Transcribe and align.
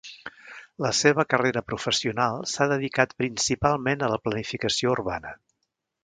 La 0.83 0.89
seva 0.99 1.25
carrera 1.33 1.61
professional 1.67 2.41
s'ha 2.53 2.67
dedicat 2.71 3.13
principalment 3.23 4.05
a 4.05 4.09
la 4.15 4.19
planificació 4.29 4.95
urbana. 4.99 5.35